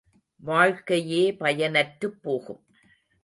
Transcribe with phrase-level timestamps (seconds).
[0.35, 2.63] வாழ்க்கையே பயனற்றுப் போகும்.